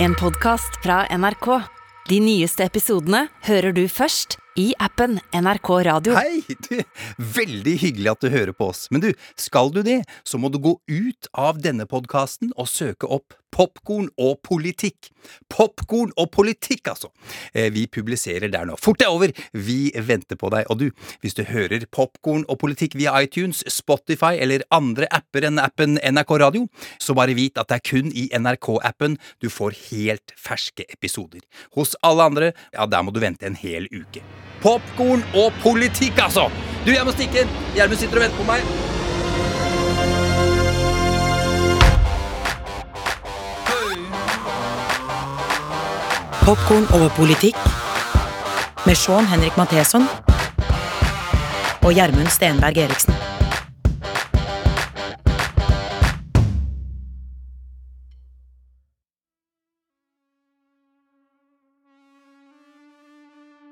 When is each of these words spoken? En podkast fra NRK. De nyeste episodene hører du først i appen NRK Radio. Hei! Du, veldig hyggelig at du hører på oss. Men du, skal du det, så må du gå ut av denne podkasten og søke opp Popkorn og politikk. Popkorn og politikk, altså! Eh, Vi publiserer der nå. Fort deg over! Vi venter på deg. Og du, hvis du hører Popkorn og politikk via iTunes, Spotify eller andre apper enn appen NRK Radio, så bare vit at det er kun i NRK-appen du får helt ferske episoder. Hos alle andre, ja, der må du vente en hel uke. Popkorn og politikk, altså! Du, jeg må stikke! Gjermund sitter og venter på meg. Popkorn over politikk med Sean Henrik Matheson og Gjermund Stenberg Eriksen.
En 0.00 0.14
podkast 0.14 0.76
fra 0.82 1.06
NRK. 1.10 1.46
De 2.06 2.20
nyeste 2.22 2.62
episodene 2.62 3.24
hører 3.48 3.74
du 3.74 3.80
først 3.90 4.36
i 4.54 4.68
appen 4.78 5.16
NRK 5.34 5.70
Radio. 5.88 6.14
Hei! 6.14 6.44
Du, 6.68 6.78
veldig 7.34 7.74
hyggelig 7.82 8.12
at 8.12 8.22
du 8.22 8.28
hører 8.30 8.54
på 8.54 8.68
oss. 8.70 8.84
Men 8.94 9.02
du, 9.02 9.08
skal 9.34 9.72
du 9.74 9.80
det, 9.82 10.04
så 10.22 10.38
må 10.38 10.52
du 10.54 10.60
gå 10.62 10.76
ut 10.86 11.30
av 11.34 11.58
denne 11.64 11.88
podkasten 11.90 12.54
og 12.54 12.70
søke 12.70 13.10
opp 13.10 13.34
Popkorn 13.58 14.06
og 14.22 14.36
politikk. 14.46 15.08
Popkorn 15.50 16.12
og 16.16 16.30
politikk, 16.30 16.92
altså! 16.92 17.10
Eh, 17.52 17.72
Vi 17.74 17.86
publiserer 17.90 18.52
der 18.52 18.68
nå. 18.68 18.76
Fort 18.78 19.00
deg 19.02 19.10
over! 19.10 19.32
Vi 19.52 19.90
venter 19.94 20.38
på 20.38 20.50
deg. 20.54 20.68
Og 20.70 20.78
du, 20.78 20.90
hvis 21.24 21.34
du 21.34 21.42
hører 21.48 21.86
Popkorn 21.90 22.44
og 22.48 22.60
politikk 22.62 22.94
via 22.98 23.16
iTunes, 23.18 23.64
Spotify 23.66 24.36
eller 24.38 24.62
andre 24.70 25.08
apper 25.10 25.48
enn 25.48 25.58
appen 25.58 25.98
NRK 25.98 26.36
Radio, 26.44 26.68
så 27.02 27.16
bare 27.18 27.34
vit 27.34 27.58
at 27.58 27.68
det 27.72 27.80
er 27.80 27.86
kun 27.90 28.12
i 28.14 28.28
NRK-appen 28.38 29.18
du 29.42 29.48
får 29.50 29.74
helt 29.88 30.36
ferske 30.38 30.86
episoder. 30.88 31.42
Hos 31.74 31.96
alle 32.06 32.28
andre, 32.30 32.52
ja, 32.74 32.86
der 32.86 33.02
må 33.02 33.10
du 33.14 33.20
vente 33.24 33.48
en 33.48 33.58
hel 33.58 33.90
uke. 33.90 34.22
Popkorn 34.62 35.26
og 35.38 35.50
politikk, 35.64 36.22
altså! 36.22 36.46
Du, 36.86 36.94
jeg 36.94 37.04
må 37.06 37.14
stikke! 37.16 37.46
Gjermund 37.74 37.98
sitter 38.00 38.22
og 38.22 38.26
venter 38.28 38.40
på 38.42 38.48
meg. 38.52 38.97
Popkorn 46.48 46.86
over 46.96 47.10
politikk 47.12 47.56
med 48.88 48.96
Sean 48.96 49.26
Henrik 49.28 49.56
Matheson 49.60 50.06
og 51.84 51.92
Gjermund 51.92 52.32
Stenberg 52.32 52.86
Eriksen. 52.86 53.27